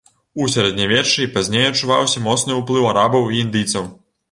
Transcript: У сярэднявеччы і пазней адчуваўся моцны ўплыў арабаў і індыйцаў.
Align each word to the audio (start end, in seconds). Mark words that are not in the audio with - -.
У 0.43 0.45
сярэднявеччы 0.53 1.19
і 1.25 1.31
пазней 1.35 1.67
адчуваўся 1.73 2.25
моцны 2.29 2.59
ўплыў 2.63 2.91
арабаў 2.95 3.31
і 3.35 3.41
індыйцаў. 3.45 3.89